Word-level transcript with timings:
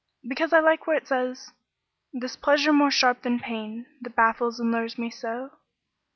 "Because 0.27 0.51
I 0.51 0.59
like 0.61 0.87
where 0.87 0.97
it 0.97 1.07
says: 1.07 1.51
'This 2.11 2.35
pleasure 2.37 2.73
more 2.73 2.89
sharp 2.89 3.21
than 3.21 3.37
pain, 3.39 3.85
That 4.01 4.15
baffles 4.15 4.59
and 4.59 4.71
lures 4.71 4.97
me 4.97 5.11
so.'" 5.11 5.51